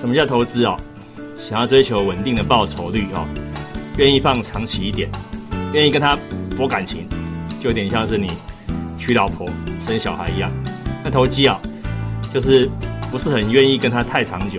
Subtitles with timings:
[0.00, 0.78] 什么叫投资哦？
[1.38, 3.28] 想要追求稳定的报酬率哦，
[3.98, 5.10] 愿意放长期一点，
[5.74, 6.16] 愿意跟他
[6.56, 7.06] 博感情，
[7.60, 8.32] 就有点像是你
[8.96, 9.46] 娶老婆
[9.86, 10.50] 生小孩一样。
[11.04, 11.60] 那投机啊，
[12.32, 12.66] 就是
[13.10, 14.58] 不是很愿意跟他太长久，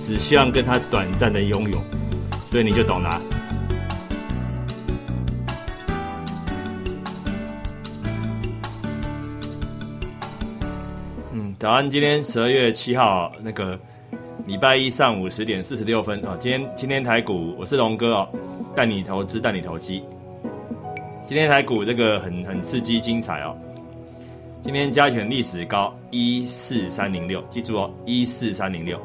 [0.00, 1.78] 只希望跟他短暂的拥有，
[2.50, 3.20] 所以你就懂了。
[11.34, 13.78] 嗯，早安，今天十二月七号那个。
[14.46, 18.28] 礼拜一上午十点四十六分啊，今天今天台股我是龙哥哦，
[18.76, 20.04] 带你投资带你投机。
[21.26, 23.56] 今天台股这个很很刺激精彩哦，
[24.62, 28.96] 今天加权历史高一四三零六，记住哦一四三零六。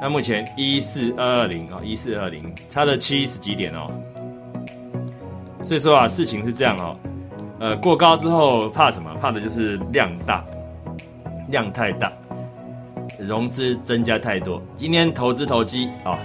[0.00, 3.90] 那目前一四二二零啊一四二零差了七十几点哦，
[5.62, 6.96] 所以说啊事情是这样哦，
[7.60, 9.14] 呃过高之后怕什么？
[9.20, 10.42] 怕的就是量大，
[11.50, 12.10] 量太大。
[13.18, 16.18] 融资增加太多，今天投资投机啊，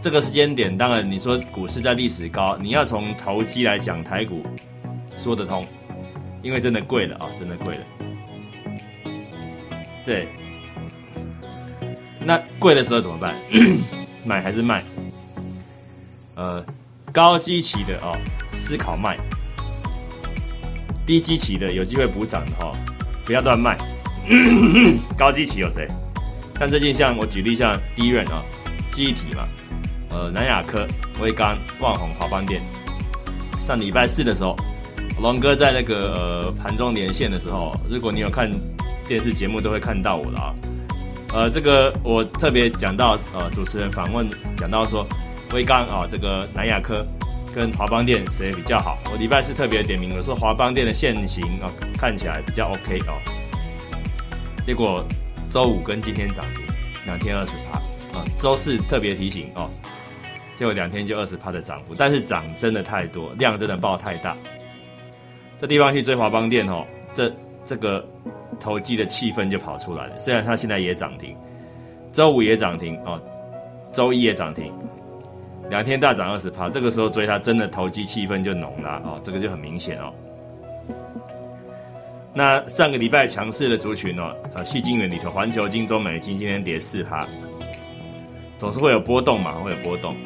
[0.00, 4.42] 这个时间点，当然你说股市在历史高，你要从投机来讲台股
[5.18, 5.66] 说得通，
[6.42, 7.80] 因为真的贵了啊，真的贵了。
[10.04, 10.28] 对，
[12.20, 13.34] 那贵的时候怎么办？
[14.24, 14.82] 买还是卖？
[16.36, 16.64] 呃，
[17.12, 18.18] 高基期的哦，
[18.50, 19.16] 思考卖；
[21.06, 22.72] 低基期的有机会补涨的哈，
[23.24, 23.76] 不要乱卖。
[25.16, 25.86] 高基期有谁？
[26.58, 28.42] 像最近像我举例像第一任啊，
[28.92, 29.46] 记忆体嘛，
[30.10, 30.86] 呃南亚科、
[31.20, 32.62] 威刚、万宏、华邦电。
[33.58, 34.56] 上礼拜四的时候，
[35.20, 38.48] 龙哥在那个呃盘中连线的时候，如果你有看
[39.06, 40.54] 电视节目，都会看到我了啊。
[41.32, 45.04] 呃，这个我特别讲到呃主持人访问讲到说，
[45.52, 47.04] 威刚啊这个南亚科
[47.52, 48.96] 跟华邦电谁比较好？
[49.10, 51.66] 我礼拜四特别点名，我说华邦电的现形啊
[51.98, 53.18] 看起来比较 OK 哦，
[54.64, 55.04] 结果。
[55.54, 56.66] 周五跟今天涨停，
[57.06, 57.78] 两天二十趴
[58.18, 58.24] 啊。
[58.40, 59.70] 周四特别提醒哦，
[60.56, 64.36] 结果两天就二十趴的涨幅，但是涨真的太多，量真的爆太大。
[65.60, 66.84] 这地方去追华邦电哦，
[67.14, 67.32] 这
[67.64, 68.04] 这个
[68.60, 70.18] 投机的气氛就跑出来了。
[70.18, 71.36] 虽然它现在也涨停，
[72.12, 73.22] 周五也涨停哦，
[73.92, 74.72] 周一也涨停，
[75.70, 80.12] 两天大涨二十趴，这个时候追它真的投机气氛就浓了哦，这个就很明显哦。
[82.36, 87.28] 那上个礼拜强势的族群哦，呃，细晶圆里头，环球金、中美金今天跌四趴，
[88.58, 90.16] 总是会有波动嘛，会有波动。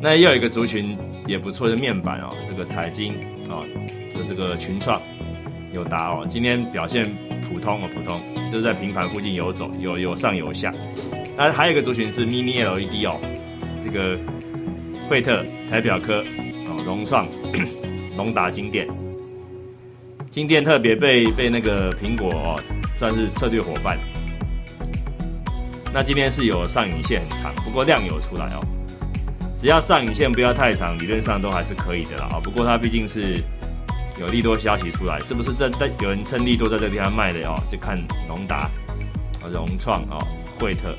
[0.00, 0.96] 那又有一个族群
[1.26, 3.12] 也不错的面板哦，这个彩晶
[3.50, 3.62] 哦，
[4.16, 5.00] 就这个群创、
[5.74, 7.06] 友达哦，今天表现
[7.46, 8.18] 普通哦，普通，
[8.50, 10.72] 就是在平盘附近游走，有有上有下。
[11.36, 13.20] 那还有一个族群是 Mini LED 哦，
[13.84, 14.18] 这个
[15.10, 16.24] 惠特、台表科
[16.66, 17.26] 哦，融创、
[18.16, 18.88] 龙达、金电。
[20.32, 22.60] 金店特别被被那个苹果哦，
[22.96, 23.98] 算是策略伙伴。
[25.92, 28.66] 那今天是有上影线很长，不过量有出来哦。
[29.60, 32.30] 只要上影线不要太长，理论上都还是可以的啦。
[32.32, 33.42] 啊，不过它毕竟是
[34.18, 37.54] 有利多消息出来，是不是在在有人趁利多在这个地方卖的哦？
[37.70, 38.70] 就看龙达、
[39.52, 40.16] 融创哦、
[40.58, 40.96] 惠特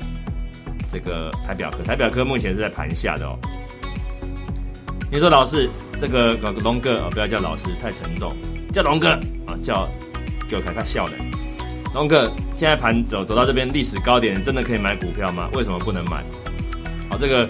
[0.92, 3.36] 这个台表科，台表科目前是在盘下的哦。
[5.10, 5.68] 你说老师，
[6.00, 8.32] 这个龙哥啊，不要叫老师，太沉重。
[8.74, 9.10] 叫龙哥
[9.46, 9.88] 啊，叫
[10.48, 11.12] 给我看看笑的。
[11.94, 15.48] 龙哥，现在盘走走到这边历史高点，真的可以买股票吗？
[15.52, 16.24] 为什么不能买？
[17.08, 17.48] 好，这个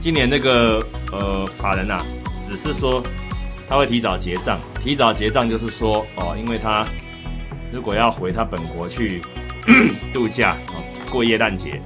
[0.00, 2.02] 今年那个呃法人呐，
[2.48, 3.02] 只是说
[3.68, 6.86] 他会提早结账，提早结账就是说哦，因为他
[7.70, 9.20] 如果要回他本国去
[10.10, 11.82] 度假啊，过耶诞节，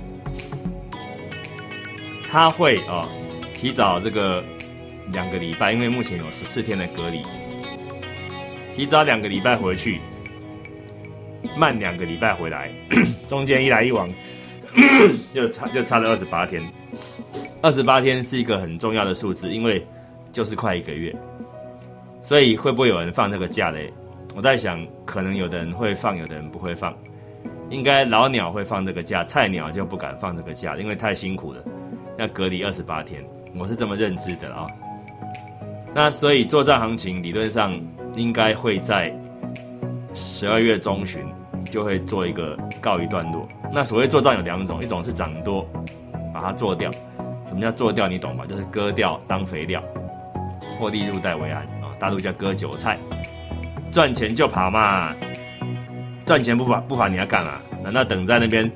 [2.30, 3.08] 他会哦
[3.52, 4.44] 提早这个
[5.12, 7.22] 两个礼拜，因为目前有十四天的隔离。
[8.76, 9.98] 提早两个礼拜回去，
[11.56, 12.70] 慢两个礼拜回来，
[13.26, 14.06] 中间一来一往，
[15.32, 16.62] 就差就差了二十八天。
[17.62, 19.82] 二十八天是一个很重要的数字，因为
[20.30, 21.10] 就是快一个月。
[22.22, 23.90] 所以会不会有人放这个假嘞？
[24.34, 26.94] 我在想，可能有的人会放，有的人不会放。
[27.70, 31.64] 应该老鸟会放这个假，菜鸟就不敢放这个假，因为太辛苦了，
[32.18, 33.24] 要隔离二十八天。
[33.58, 34.66] 我是这么认知的啊。
[35.94, 37.74] 那所以作战行情理论上。
[38.16, 39.12] 应该会在
[40.14, 41.20] 十二月中旬
[41.70, 43.46] 就会做一个告一段落。
[43.72, 45.64] 那所谓做账有两种，一种是涨多，
[46.32, 46.90] 把它做掉。
[47.46, 48.08] 什么叫做掉？
[48.08, 48.44] 你懂吧？
[48.48, 49.82] 就是割掉当肥料，
[50.78, 51.92] 获利入袋为安啊。
[51.98, 52.98] 大陆叫割韭菜，
[53.92, 55.14] 赚钱就跑嘛。
[56.24, 57.60] 赚钱不跑不跑你要干嘛？
[57.84, 58.70] 难道等在那边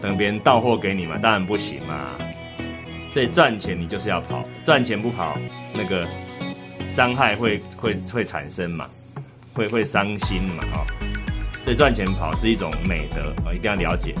[0.00, 1.16] 等别人到货给你吗？
[1.22, 2.10] 当然不行嘛。
[3.14, 5.36] 所以赚钱你就是要跑，赚钱不跑
[5.72, 6.04] 那个。
[6.92, 8.86] 伤害会会会产生嘛，
[9.54, 10.84] 会会伤心嘛，哦，
[11.64, 14.14] 所以赚钱跑是一种美德啊，一定要了解。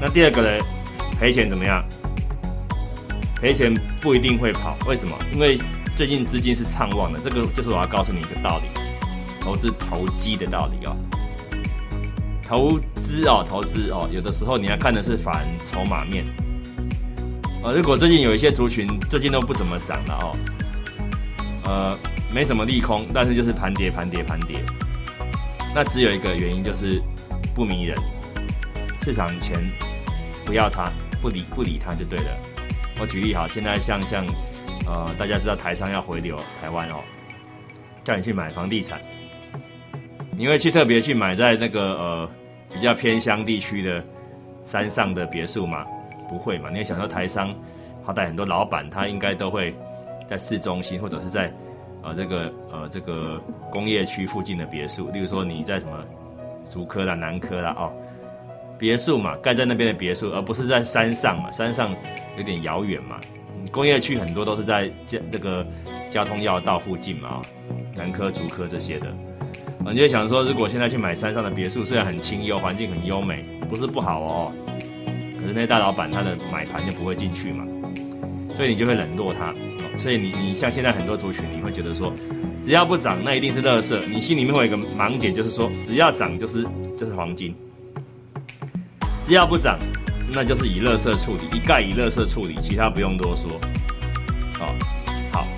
[0.00, 0.64] 那第二个呢，
[1.20, 1.84] 赔钱怎么样？
[3.40, 5.16] 赔钱不一定会跑，为什么？
[5.32, 5.56] 因为
[5.94, 8.64] 最近资金是畅旺的，这个就是我要告诉你一个道理，
[9.40, 10.96] 投资投机的道理哦。
[12.42, 16.24] 投资哦，投资哦，有的时候你要看的是反筹码面。
[17.62, 20.36] 呃，如果最近有一些族群最近都不怎么涨了哦，
[21.68, 21.94] 呃，
[22.32, 24.56] 没什么利空，但是就是盘跌盘跌盘跌，
[25.74, 26.98] 那只有一个原因就是
[27.54, 27.94] 不迷人，
[29.02, 29.70] 市场钱
[30.46, 32.30] 不要它，不理不理它就对了。
[32.98, 34.24] 我举例哈，现在像像
[34.86, 37.00] 呃，大家知道台商要回流台湾哦，
[38.02, 38.98] 叫你去买房地产，
[40.38, 42.30] 你会去特别去买在那个呃
[42.72, 44.02] 比较偏乡地区的
[44.66, 45.84] 山上的别墅吗？
[46.30, 46.70] 不会嘛？
[46.70, 47.54] 你也想说台商，
[48.06, 49.74] 好歹很多老板他应该都会
[50.28, 51.50] 在市中心或者是在
[52.02, 53.40] 呃这个呃这个
[53.70, 55.92] 工业区附近的别墅，例如说你在什么
[56.70, 57.92] 竹科啦、南科啦哦，
[58.78, 61.90] 别墅嘛，盖在那边的别墅，而不是在山上嘛，山上
[62.36, 63.18] 有点遥远嘛。
[63.70, 65.66] 工业区很多都是在这这个
[66.10, 67.42] 交通要道附近嘛，哦
[67.94, 69.06] 南科、竹科这些的，
[69.90, 74.52] 你就想说，如果现在去买山上的别墅，虽然很清幽，环境很优美，不是不好哦。
[75.40, 77.66] 可是那些大老板他的买盘就不会进去嘛，
[78.56, 79.52] 所以你就会冷落他。
[79.98, 82.12] 所以你你像现在很多族群，你会觉得说，
[82.64, 83.98] 只要不涨，那一定是垃圾。
[84.08, 86.64] 你心里面会有一个盲点，就是说，只要涨就是
[86.96, 87.54] 就是黄金，
[89.24, 89.76] 只要不涨，
[90.32, 93.60] 那就是以垃圾处理，一概以垃圾处理，其他不用多说。
[94.56, 94.74] 好，
[95.32, 95.48] 好，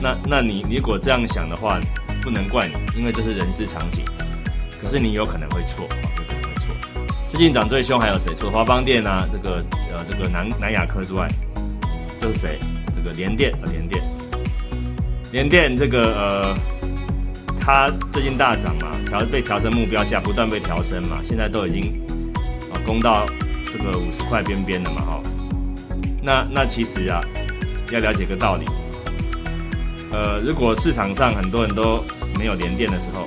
[0.00, 1.78] 那那你你如果这样想的话，
[2.22, 4.02] 不能怪你，因为这是人之常情。
[4.80, 6.74] 可是你有可能会错啊，有可能会错。
[7.30, 8.34] 最近涨最凶还有谁？
[8.34, 9.62] 除了华邦电啊，这个
[9.94, 11.28] 呃这个南南亚科之外，
[12.20, 12.58] 就是谁？
[13.04, 14.02] 这个联电啊，联电，
[15.30, 16.54] 联电这个呃，
[17.60, 22.00] 它最近大涨嘛，调被调升目标价，不断被调升嘛，现在都已经
[22.72, 23.26] 啊攻到
[23.70, 25.22] 这个五十块边边了嘛哈。
[26.22, 27.20] 那那其实啊，
[27.92, 28.64] 要了解个道理，
[30.10, 32.02] 呃，如果市场上很多人都
[32.38, 33.26] 没有联电的时候，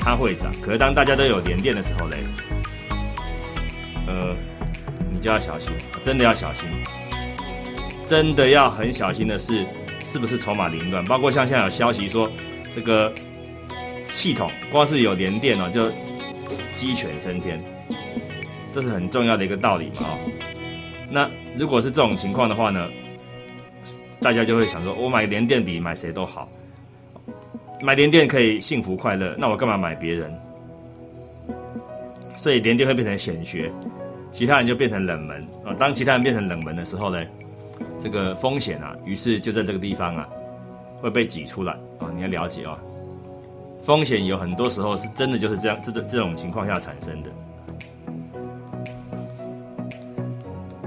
[0.00, 2.16] 它会涨；可是当大家都有联电的时候嘞？
[4.06, 4.34] 呃，
[5.12, 5.70] 你就要小心，
[6.02, 6.66] 真的要小心，
[8.12, 9.64] 真的要很小心的是，
[10.04, 11.02] 是不是筹码凌乱？
[11.04, 12.30] 包括像现在有消息说，
[12.76, 13.10] 这个
[14.10, 15.90] 系统光是有连电哦，就
[16.74, 17.58] 鸡犬升天，
[18.74, 20.18] 这是很重要的一个道理嘛哦。
[21.10, 21.26] 那
[21.58, 22.86] 如果是这种情况的话呢，
[24.20, 26.46] 大家就会想说，我买连电比买谁都好，
[27.80, 30.30] 买连电可以幸福快乐，那我干嘛买别人？
[32.36, 33.72] 所以连电会变成显学，
[34.34, 35.72] 其他人就变成冷门啊。
[35.78, 37.24] 当其他人变成冷门的时候呢，
[38.02, 40.28] 这个风险啊，于是就在这个地方啊，
[41.00, 42.10] 会被挤出来啊。
[42.14, 42.78] 你要了解啊，
[43.86, 47.30] 风险有很多时候是真的就是这样，这这这种情况下产生的。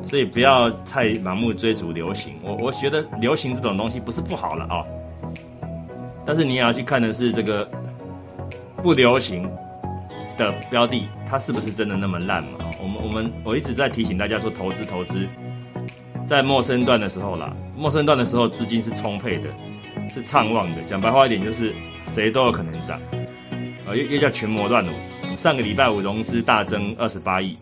[0.07, 2.35] 所以不要太盲目追逐流行。
[2.44, 4.85] 我我觉得流行这种东西不是不好了啊，
[6.25, 7.68] 但是你也要去看的是这个
[8.83, 9.50] 不流行。
[10.38, 12.59] 的标的，它是不是真的那么烂嘛？
[12.77, 15.25] 我们我们我一直在提醒大家说，投资投资，
[16.27, 19.50] 在陌生段的时候啦，陌生段的时候资金是充沛的，
[20.12, 20.81] 是畅旺的。
[20.83, 21.74] 讲白话一点，就是
[22.13, 23.00] 谁都有可能涨，
[23.88, 24.89] 啊，又又叫群魔乱舞。
[25.38, 27.56] 上个礼拜五融资大增二十八亿，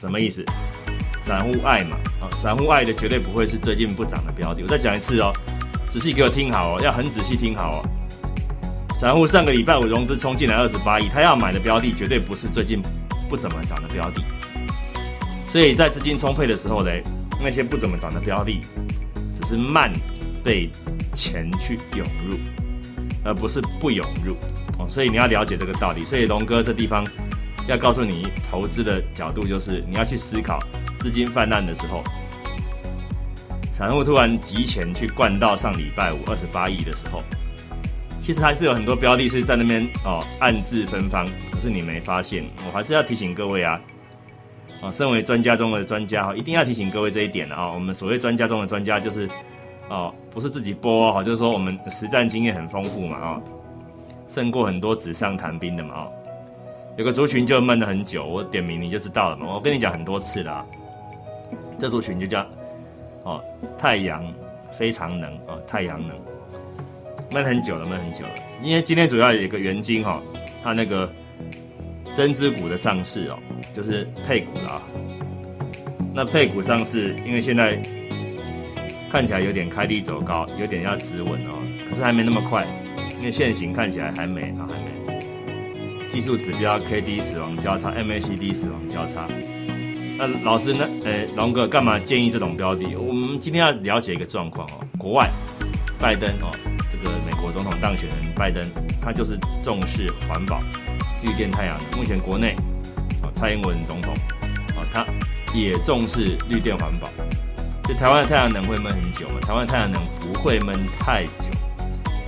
[0.00, 0.42] 什么意思？
[1.20, 4.62] 散户爱嘛，啊，散户爱的绝对不会是最近不涨的标的。
[4.62, 5.30] 我再讲一次哦，
[5.90, 7.88] 仔细给我听好哦，要很仔细听好哦。
[8.98, 12.80] 散户上个礼拜五融资冲进来二十八亿，他要买的标的绝对不是最近
[13.28, 14.22] 不怎么涨的标的，
[15.46, 16.90] 所以在资金充沛的时候呢，
[17.40, 18.60] 那些不怎么涨的标的，
[19.34, 19.92] 只是慢
[20.42, 20.70] 被
[21.14, 22.36] 钱去涌入，
[23.24, 24.36] 而不是不涌入
[24.78, 24.86] 哦。
[24.88, 26.04] 所以你要了解这个道理。
[26.04, 27.06] 所以龙哥这地方
[27.66, 30.58] 要告诉你，投资的角度就是你要去思考，
[30.98, 32.02] 资金泛滥的时候，
[33.72, 37.22] 散户突然集钱去灌到上礼拜五二十八亿的时候。
[38.20, 42.44] 其实还是有很多标的是在那边哦暗自芬芳，可是你没发现。
[42.66, 43.80] 我还是要提醒各位啊，
[44.80, 47.72] 哦，身为专家中的专家哈，一定要提醒各位这一点啊。
[47.72, 49.28] 我们所谓专家中的专家，就是
[49.88, 53.42] 哦，不是自己播哈，就是说我们实战经验很丰富嘛啊，
[54.28, 56.08] 胜过很多纸上谈兵的嘛啊。
[56.96, 59.46] 有个族群就闷了很久，我点名你就知道了嘛。
[59.54, 60.66] 我跟你讲很多次了，啊
[61.78, 62.44] 这族群就叫
[63.22, 63.42] 哦
[63.78, 64.24] 太阳
[64.78, 66.16] 非常能啊太阳能。
[67.30, 68.32] 闷很久了，闷很久了。
[68.62, 70.20] 因为今天主要有一个原因哈，
[70.64, 71.08] 它那个
[72.18, 73.38] 针织股的上市哦，
[73.76, 74.82] 就是配股啦。
[76.12, 77.80] 那配股上市，因为现在
[79.08, 82.66] 看起来有点开低走高，有点要止稳哦，可是还没那么快，
[83.20, 86.08] 因为现形看起来还没啊，还没。
[86.10, 89.28] 技术指标 K D 死亡交叉，M A C D 死亡交叉，
[90.18, 90.88] 那老师呢？
[91.04, 92.96] 呃，龙哥干嘛建议这种标的？
[92.96, 95.30] 我们今天要了解一个状况哦，国外
[96.00, 96.50] 拜登哦，
[96.90, 98.68] 这个美国总统当选人拜登，
[99.00, 100.60] 他就是重视环保、
[101.22, 101.98] 绿电、太阳能。
[101.98, 102.54] 目前国内
[103.22, 104.14] 哦，蔡英文总统
[104.76, 105.06] 啊，他
[105.54, 107.08] 也重视绿电环保。
[107.88, 109.40] 就台湾的太阳能会闷很久吗？
[109.40, 111.30] 台湾的太阳能不会闷太久。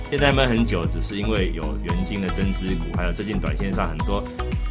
[0.09, 4.21] 现在闷很久，只是因为有元金的增资股，还有最近短线上很多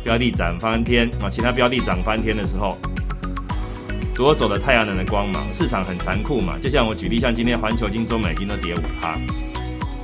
[0.04, 2.76] 标的涨翻天啊，其他标的涨翻天的时候，
[4.14, 5.46] 夺走了太阳能的光芒。
[5.54, 9.18] 市场很残酷嘛，就像我举例，像今天环球金、中美金都跌五趴，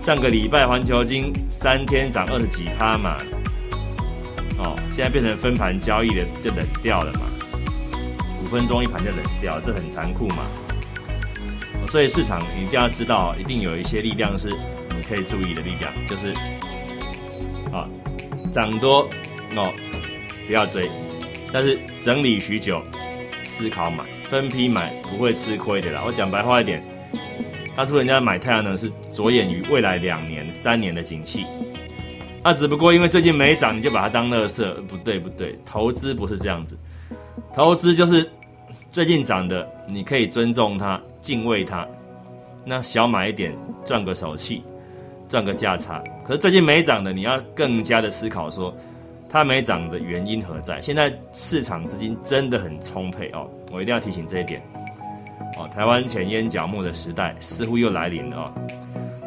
[0.01, 3.19] 上个礼拜环球金三天涨二十几趴嘛，
[4.59, 7.21] 哦，现在变成分盘交易的就冷掉了嘛，
[8.43, 10.47] 五分钟一盘就冷掉，这很残酷嘛。
[11.89, 16.33] 所以市场一定要知道，一定有一些力量是你可以注意的力量，就是
[17.73, 17.89] 啊
[18.51, 19.09] 涨多
[19.55, 19.73] 哦
[20.47, 20.91] 不要追，
[21.53, 22.83] 但是整理许久
[23.45, 26.03] 思考买，分批买不会吃亏的啦。
[26.05, 26.83] 我讲白话一点，
[27.77, 31.45] 他出人家买太阳能是着眼于未来两年、三年的景气，
[32.47, 36.79] 那只不过因为最近没涨，你就把它当乐色，不对不对，投资不是这样子，
[37.57, 38.31] 投资就是
[38.93, 41.01] 最近涨的，你可以尊重它。
[41.21, 41.85] 敬畏它，
[42.65, 43.53] 那小买一点
[43.85, 44.63] 赚个手气，
[45.29, 46.01] 赚个价差。
[46.25, 48.73] 可是最近没涨的，你要更加的思考说，
[49.29, 50.81] 它没涨的原因何在？
[50.81, 54.63] 现在市场资金真的很充沛哦，我一定要提醒这一点
[55.59, 55.69] 哦。
[55.75, 58.53] 台湾前烟角木的时代似乎又来临了哦。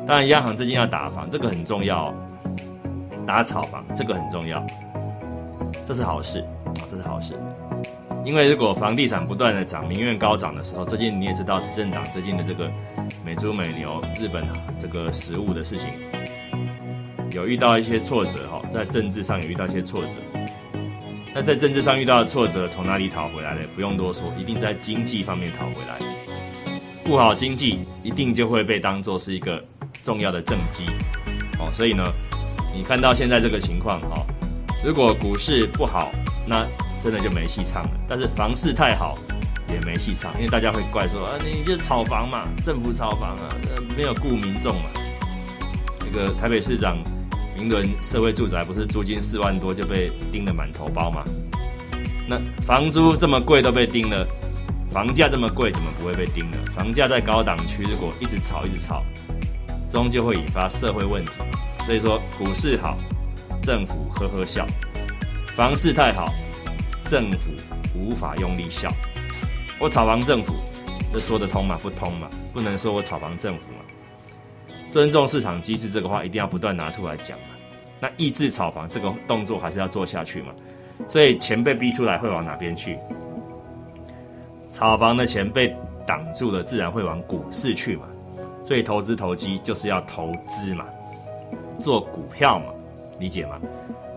[0.08, 2.16] 当然，央行最近要打房，这个很重要哦，
[3.30, 4.66] 打炒房这个很重要，
[5.86, 7.36] 这是好事啊，这是好事。
[8.26, 12.68] 因为如果房地产不断的涨，民怨高涨的时候，最近你也知道，执政党最近的这个
[13.24, 14.44] 美猪美牛、日本
[14.82, 15.90] 这个食物的事情，
[17.30, 20.16] 有遇到一些挫折哈，在政治上有遇到一些挫折。
[21.32, 23.62] 那在政治上遇到的挫折，从哪里讨回来的？
[23.76, 26.00] 不用多说，一定在经济方面讨回来。
[27.04, 29.64] 不好经济，一定就会被当做是一个
[30.02, 30.86] 重要的政绩
[31.60, 31.72] 哦。
[31.76, 32.04] 所以呢，
[32.74, 34.26] 你看到现在这个情况哈，
[34.84, 36.12] 如果股市不好，
[36.46, 36.66] 那
[37.02, 39.16] 真的就没戏唱了，但是房市太好
[39.68, 44.90] 也没戏唱，因为大家会怪说啊，你就炒房嘛，政府炒房啊，呃，没有顾民众嘛。
[46.00, 46.98] 那个台北市长
[47.56, 51.24] 明伦社会住宅不是租金四万多就被盯得满头包嘛？
[52.28, 54.26] 那房租这么贵都被盯了，
[54.92, 56.58] 房价这么贵怎么不会被盯呢？
[56.76, 59.04] 房价在高档区如果一直炒一直炒，
[59.92, 61.32] 终究会引发社会问题。
[61.89, 63.00] 所以说股市好，
[63.63, 64.63] 政府呵呵笑；
[65.55, 66.31] 房市太好。
[67.03, 67.50] 政府
[67.96, 68.88] 无法用力笑，
[69.79, 70.53] 我炒房政府，
[71.12, 71.79] 这说得通吗？
[71.81, 74.77] 不通嘛，不能说我炒房政府嘛。
[74.91, 77.46] 尊重市场机制这个话一定要不断拿出来讲嘛。
[78.00, 80.50] 那抑制炒房这个动作还是要做下去嘛。
[81.10, 83.00] 所以钱被逼出来会往哪边去？
[84.69, 88.03] 炒房的钱被挡住了，自然会往股市去嘛。
[88.67, 90.86] 所以投资投机就是要投资嘛，
[91.80, 92.66] 做股票嘛，
[93.20, 93.60] 理解吗？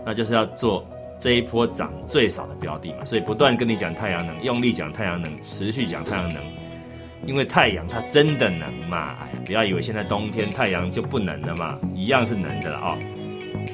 [0.05, 0.85] 那就是要做。
[1.21, 6.43] 这一波涨最少的标的嘛，所以不断跟你讲太阳能，用力讲太阳能，持续讲太阳能，
[7.25, 9.17] 因为太阳它真的能嘛？
[9.21, 12.99] 哎呀，不要以为现在冬天太阳就不能了嘛，一样是能的了啊！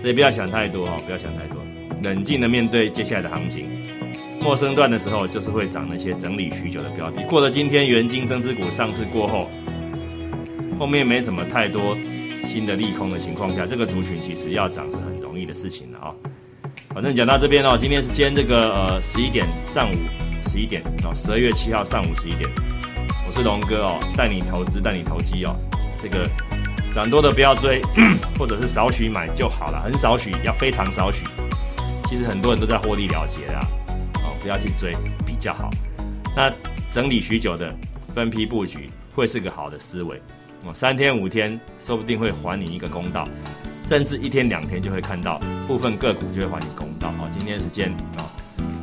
[0.02, 1.56] 所以不要想太多哦，不要想太多，
[2.02, 3.64] 冷静的面对接下来的行情。
[4.42, 9.48] 陌生段的时候就是会涨那些整理许久的标的，过了今天元金增资股上市过后，
[10.78, 11.96] 后面没什么太多
[12.48, 16.14] 新的利空的情况下，这个族群其实要涨是很容易的事情了啊。
[16.94, 19.94] 反正讲到这边哦，今天是今天这个呃十一点上午
[20.42, 22.48] 十一点哦，十二月七号上午十一点，
[23.26, 25.54] 我是龙哥哦，带你投资带你投机哦，
[25.98, 26.26] 这个
[26.94, 27.82] 涨多的不要追，
[28.38, 31.24] 或者是少许买就好了，很少许要非常少许，
[32.08, 33.60] 其实很多人都在获利了结啊，
[34.24, 34.92] 哦不要去追
[35.26, 35.68] 比较好，
[36.34, 36.50] 那
[36.90, 37.72] 整理许久的
[38.14, 40.18] 分批布局会是个好的思维。
[40.64, 43.26] 哦，三天五天说不定会还你一个公道。
[43.88, 47.28] 甚至一天两天就会看到部分个股就会还你公道哦。
[47.32, 48.28] 今天时间啊，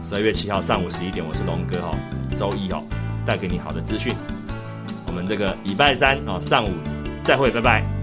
[0.04, 1.92] 十二月七号上午十一点，我是龙哥哈，
[2.36, 2.84] 周一哦，
[3.24, 4.16] 带给你好的资讯。
[5.06, 6.70] 我们这个礼拜三哦上午
[7.24, 7.95] 再会，拜拜。